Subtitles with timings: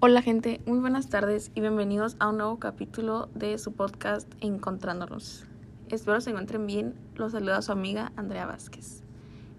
[0.00, 5.44] Hola gente, muy buenas tardes y bienvenidos a un nuevo capítulo de su podcast Encontrándonos.
[5.88, 9.02] Espero se encuentren bien, los saluda su amiga Andrea Vázquez.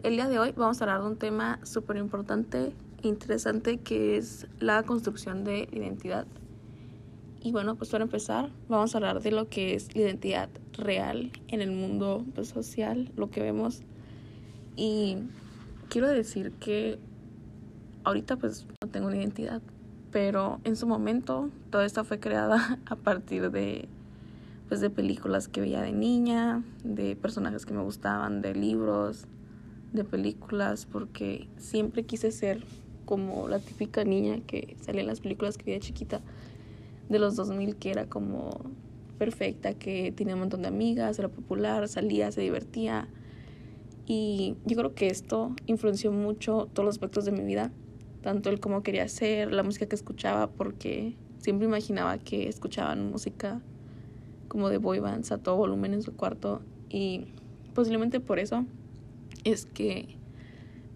[0.02, 2.72] El día de hoy vamos a hablar de un tema súper importante
[3.04, 6.26] e interesante que es la construcción de identidad.
[7.42, 11.34] Y bueno, pues para empezar vamos a hablar de lo que es la identidad real
[11.50, 13.82] en el mundo pues, social, lo que vemos.
[14.78, 15.18] Y
[15.90, 16.98] quiero decir que
[18.06, 19.62] ahorita pues no tengo una identidad,
[20.12, 23.88] pero en su momento toda esta fue creada a partir de
[24.68, 29.26] pues de películas que veía de niña, de personajes que me gustaban, de libros,
[29.94, 32.64] de películas, porque siempre quise ser
[33.06, 36.22] como la típica niña que salía en las películas que veía chiquita
[37.10, 38.62] de los 2000 que era como
[39.18, 43.08] perfecta, que tenía un montón de amigas, era popular, salía, se divertía.
[44.06, 47.72] Y yo creo que esto influenció mucho todos los aspectos de mi vida
[48.22, 53.62] tanto el cómo quería ser, la música que escuchaba, porque siempre imaginaba que escuchaban música
[54.48, 56.62] como de boy bands a todo volumen en su cuarto.
[56.90, 57.26] Y
[57.74, 58.66] posiblemente por eso
[59.44, 60.16] es que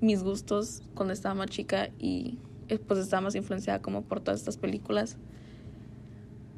[0.01, 4.39] mis gustos cuando estaba más chica y eh, pues estaba más influenciada como por todas
[4.39, 5.17] estas películas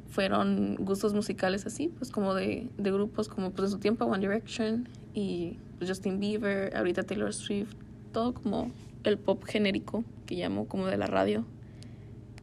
[0.08, 4.20] fueron gustos musicales así, pues como de, de grupos como pues en su tiempo One
[4.20, 7.74] Direction y Justin Bieber, ahorita Taylor Swift,
[8.12, 8.70] todo como
[9.08, 11.44] el pop genérico que llamo como de la radio.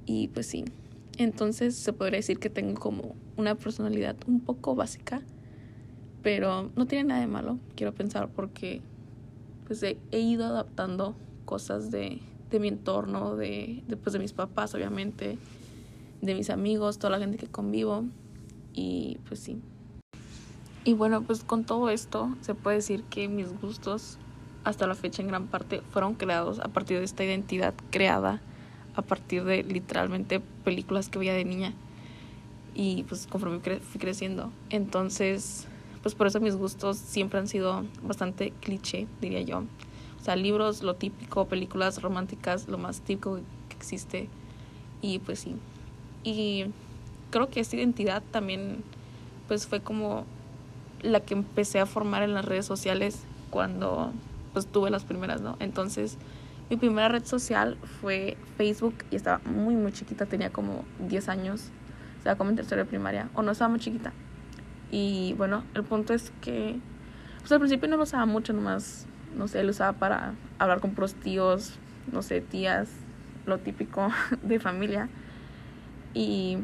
[0.06, 0.66] Y pues sí,
[1.18, 5.22] entonces se podría decir que tengo como una personalidad un poco básica,
[6.22, 8.82] pero no tiene nada de malo, quiero pensar, porque
[9.68, 14.74] pues he, ido adaptando cosas de, de mi entorno, de, de, pues, de mis papás,
[14.76, 15.38] obviamente,
[16.22, 18.06] de mis amigos, toda la gente que convivo,
[18.74, 19.62] y pues sí.
[20.86, 24.18] Y bueno, pues con todo esto se puede decir que mis gustos
[24.64, 28.42] hasta la fecha en gran parte fueron creados a partir de esta identidad creada
[28.96, 31.74] a partir de literalmente películas que veía de niña
[32.76, 34.52] y pues conforme fui creciendo.
[34.70, 35.68] Entonces,
[36.02, 39.64] pues por eso mis gustos siempre han sido bastante cliché, diría yo.
[40.20, 44.30] O sea, libros, lo típico, películas románticas, lo más típico que existe.
[45.02, 45.56] Y pues sí.
[46.24, 46.66] Y
[47.30, 48.84] creo que esta identidad también
[49.48, 50.26] pues fue como
[51.02, 53.20] la que empecé a formar en las redes sociales
[53.50, 54.14] cuando
[54.54, 55.58] pues tuve las primeras, ¿no?
[55.60, 56.18] Entonces,
[56.70, 61.72] mi primera red social fue Facebook y estaba muy, muy chiquita, tenía como 10 años,
[62.24, 64.14] sea, como en tercera de primaria, o no estaba muy chiquita.
[64.92, 66.80] Y bueno, el punto es que,
[67.40, 69.06] pues al principio no lo usaba mucho, nomás,
[69.36, 71.78] no sé, lo usaba para hablar con puros tíos,
[72.12, 72.90] no sé, tías,
[73.46, 74.10] lo típico
[74.44, 75.10] de familia.
[76.14, 76.58] Y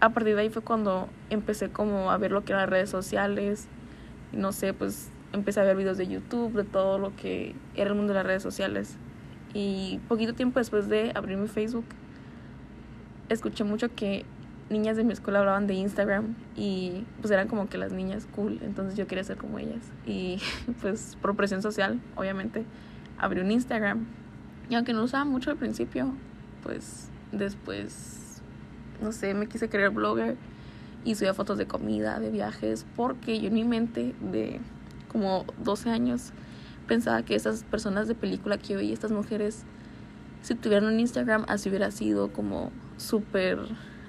[0.00, 2.90] a partir de ahí fue cuando empecé como a ver lo que eran las redes
[2.90, 3.66] sociales,
[4.32, 7.96] no sé, pues empecé a ver videos de YouTube, de todo lo que era el
[7.96, 8.96] mundo de las redes sociales.
[9.54, 11.84] Y poquito tiempo después de abrir mi Facebook,
[13.28, 14.24] escuché mucho que
[14.68, 18.58] niñas de mi escuela hablaban de Instagram y pues eran como que las niñas cool,
[18.62, 19.82] entonces yo quería ser como ellas.
[20.06, 20.40] Y
[20.80, 22.64] pues por presión social, obviamente,
[23.18, 24.06] abrí un Instagram.
[24.68, 26.12] Y aunque no usaba mucho al principio,
[26.62, 28.42] pues después,
[29.00, 30.36] no sé, me quise creer blogger
[31.04, 34.60] y subía fotos de comida, de viajes, porque yo en mi mente de
[35.16, 36.32] como 12 años,
[36.86, 39.64] pensaba que esas personas de película que yo estas mujeres,
[40.42, 43.58] si tuvieran un Instagram, así hubiera sido como súper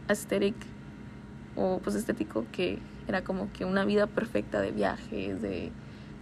[0.10, 0.54] aesthetic
[1.56, 5.72] o pues estético, que era como que una vida perfecta de viajes, de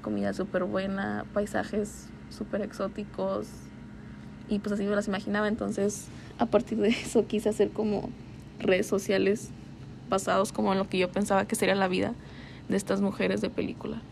[0.04, 3.48] comida súper buena, paisajes súper exóticos
[4.50, 5.48] y pues así me las imaginaba.
[5.48, 8.12] Entonces, a partir de eso quise hacer como
[8.60, 9.50] redes sociales
[10.12, 12.14] basados como en lo que yo pensaba que sería la vida
[12.70, 14.04] de estas mujeres de película.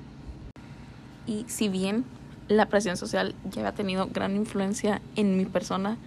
[1.25, 2.05] Y si bien
[2.47, 5.97] la presión social ya había tenido gran influencia en mi persona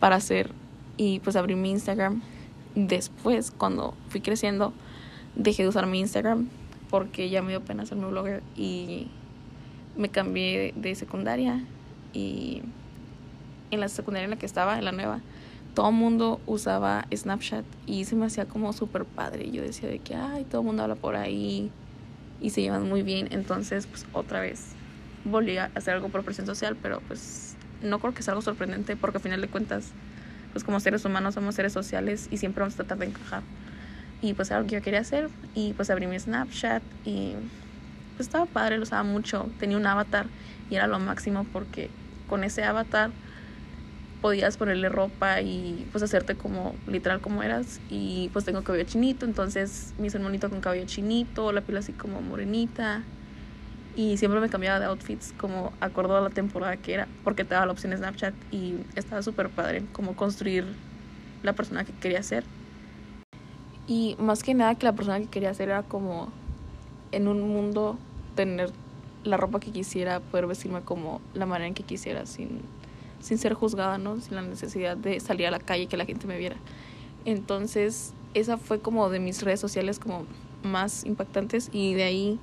[0.00, 0.52] para hacer
[0.96, 2.22] y pues abrir mi Instagram,
[2.74, 4.72] después cuando fui creciendo
[5.36, 6.48] dejé de usar mi Instagram
[6.90, 9.08] porque ya me dio pena mi blogger y
[9.96, 11.64] me cambié de secundaria
[12.12, 12.62] y
[13.70, 15.20] en la secundaria en la que estaba, en la nueva,
[15.74, 19.50] todo el mundo usaba Snapchat y se me hacía como súper padre.
[19.50, 21.70] Yo decía de que, ay, todo el mundo habla por ahí,
[22.40, 23.28] y se llevan muy bien.
[23.30, 24.66] Entonces, pues otra vez
[25.24, 28.96] volví a hacer algo por presión social, pero pues no creo que sea algo sorprendente
[28.96, 29.90] porque al final de cuentas,
[30.52, 33.42] pues como seres humanos somos seres sociales y siempre vamos a tratar de encajar.
[34.22, 37.34] Y pues algo que yo quería hacer y pues abrí mi Snapchat y
[38.16, 39.48] pues estaba padre, lo usaba mucho.
[39.58, 40.26] Tenía un avatar
[40.68, 41.90] y era lo máximo porque
[42.28, 43.10] con ese avatar
[44.20, 49.24] podías ponerle ropa y pues hacerte como literal como eras y pues tengo cabello chinito
[49.24, 53.02] entonces me hice monito con cabello chinito la piel así como morenita
[53.96, 57.54] y siempre me cambiaba de outfits como acordó a la temporada que era porque te
[57.54, 60.64] daba la opción Snapchat y estaba súper padre como construir
[61.42, 62.44] la persona que quería ser.
[63.86, 66.32] Y más que nada que la persona que quería ser era como
[67.12, 67.98] en un mundo
[68.36, 68.70] tener
[69.24, 72.62] la ropa que quisiera, poder vestirme como la manera en que quisiera, sin,
[73.20, 74.20] sin ser juzgada, ¿no?
[74.20, 76.56] Sin la necesidad de salir a la calle y que la gente me viera.
[77.24, 80.24] Entonces, esa fue como de mis redes sociales como
[80.62, 82.38] más impactantes y de ahí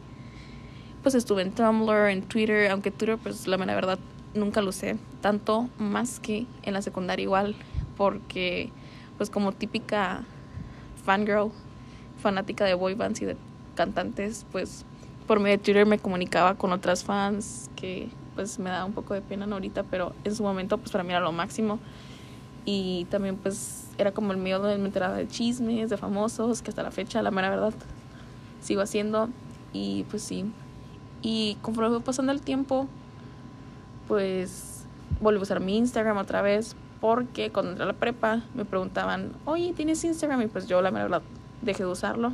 [1.04, 4.00] pues estuve en Tumblr, en Twitter, aunque Twitter pues la verdad
[4.34, 7.56] nunca lo usé tanto más que en la secundaria igual
[7.96, 8.72] porque
[9.18, 10.24] pues como típica
[11.04, 11.52] fangirl,
[12.22, 13.38] fanática de boy bands y de
[13.76, 14.86] cantantes, pues
[15.28, 19.16] por medio de Twitter me comunicaba con otras fans que pues me da un poco
[19.16, 21.80] de pena ahorita, pero en su momento pues para mí era lo máximo.
[22.66, 26.70] Y también pues era como el medio donde me enteraba de chismes, de famosos, que
[26.70, 27.74] hasta la fecha, la mera verdad,
[28.62, 29.30] sigo haciendo.
[29.74, 30.52] Y pues sí.
[31.24, 32.88] Y conforme fue pasando el tiempo,
[34.08, 34.86] pues
[35.20, 39.32] volví a usar mi Instagram otra vez, porque cuando entré a la prepa me preguntaban,
[39.46, 40.44] oye, ¿tienes Instagram?
[40.44, 41.24] Y pues yo la verdad
[41.64, 42.34] dejé de usarlo.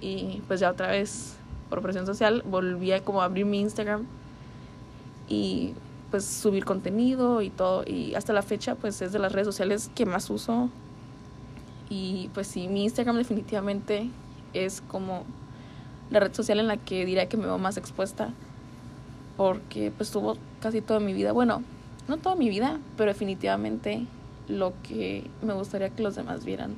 [0.00, 1.36] Y pues ya otra vez
[1.68, 4.06] por presión social, volví a como abrir mi Instagram
[5.28, 5.74] y
[6.10, 7.84] pues subir contenido y todo.
[7.86, 10.68] Y hasta la fecha pues es de las redes sociales que más uso.
[11.88, 14.10] Y pues sí, mi Instagram definitivamente
[14.52, 15.24] es como
[16.10, 18.30] la red social en la que diría que me veo más expuesta.
[19.36, 21.32] Porque pues tuvo casi toda mi vida.
[21.32, 21.62] Bueno,
[22.08, 24.06] no toda mi vida, pero definitivamente
[24.48, 26.74] lo que me gustaría que los demás vieran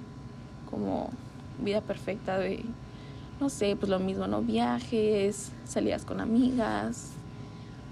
[0.70, 1.10] como
[1.58, 2.64] vida perfecta de
[3.40, 4.42] no sé, pues lo mismo, ¿no?
[4.42, 7.10] Viajes, salidas con amigas,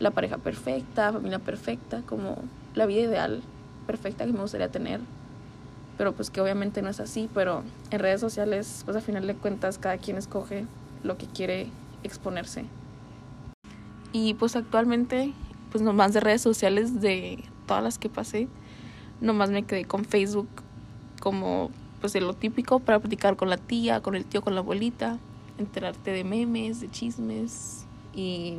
[0.02, 2.36] la pareja perfecta, familia perfecta, como
[2.74, 3.40] la vida ideal
[3.86, 5.00] perfecta que me gustaría tener.
[5.96, 9.34] Pero pues que obviamente no es así, pero en redes sociales, pues a final de
[9.34, 10.66] cuentas cada quien escoge
[11.04, 11.68] lo que quiere
[12.02, 12.64] exponerse.
[14.12, 15.32] Y pues actualmente,
[15.70, 18.48] pues nomás de redes sociales de todas las que pasé,
[19.20, 20.48] nomás me quedé con Facebook
[21.20, 21.70] como
[22.00, 25.18] pues lo típico para platicar con la tía, con el tío, con la abuelita
[25.58, 28.56] enterarte de memes, de chismes y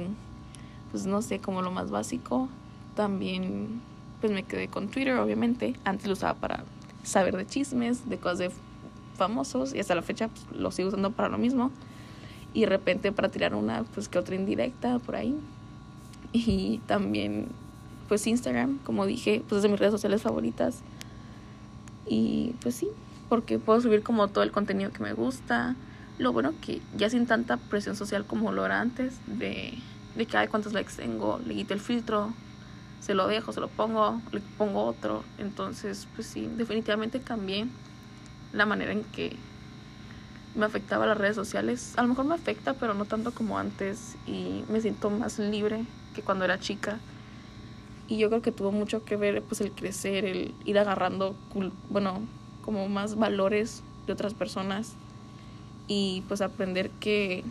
[0.93, 2.47] pues no sé, como lo más básico.
[2.95, 3.81] También
[4.21, 5.73] pues me quedé con Twitter, obviamente.
[5.83, 6.63] Antes lo usaba para
[7.01, 8.51] saber de chismes, de cosas de
[9.15, 11.71] famosos y hasta la fecha pues, lo sigo usando para lo mismo.
[12.53, 15.35] Y de repente para tirar una pues que otra indirecta por ahí.
[16.31, 17.47] Y también
[18.07, 20.81] pues Instagram, como dije, pues es de mis redes sociales favoritas.
[22.05, 22.87] Y pues sí,
[23.29, 25.75] porque puedo subir como todo el contenido que me gusta
[26.19, 29.73] lo bueno que ya sin tanta presión social como lo era antes, de,
[30.15, 32.33] de que hay cuántos likes tengo, le quito el filtro,
[33.01, 35.23] se lo dejo, se lo pongo, le pongo otro.
[35.37, 37.67] Entonces, pues sí, definitivamente cambié
[38.53, 39.35] la manera en que
[40.55, 41.93] me afectaba las redes sociales.
[41.97, 45.85] A lo mejor me afecta, pero no tanto como antes y me siento más libre
[46.15, 46.99] que cuando era chica.
[48.07, 51.35] Y yo creo que tuvo mucho que ver pues el crecer, el ir agarrando,
[51.89, 52.21] bueno,
[52.63, 54.93] como más valores de otras personas
[55.87, 57.43] y pues aprender que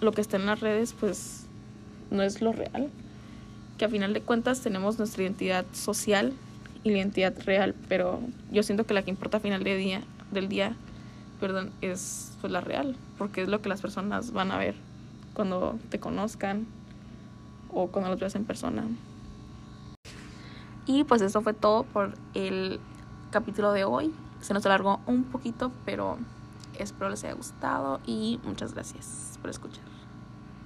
[0.00, 1.46] lo que está en las redes pues
[2.10, 2.90] no es lo real,
[3.78, 6.32] que a final de cuentas tenemos nuestra identidad social
[6.84, 8.20] y la identidad real, pero
[8.50, 10.76] yo siento que la que importa a final de día, del día
[11.40, 14.74] perdón, es pues la real, porque es lo que las personas van a ver
[15.32, 16.66] cuando te conozcan
[17.72, 18.84] o cuando los veas en persona.
[20.86, 22.80] Y pues eso fue todo por el
[23.30, 24.12] capítulo de hoy.
[24.40, 26.18] Se nos alargó un poquito, pero
[26.80, 29.99] Espero les haya gustado y muchas gracias por escuchar.